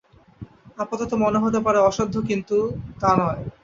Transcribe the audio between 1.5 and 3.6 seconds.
পারে অসাধ্য– কিন্তু তা নয়।